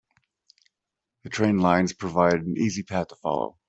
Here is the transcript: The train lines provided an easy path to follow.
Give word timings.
The 1.21 1.29
train 1.29 1.59
lines 1.59 1.93
provided 1.93 2.41
an 2.41 2.57
easy 2.57 2.81
path 2.81 3.09
to 3.09 3.15
follow. 3.17 3.59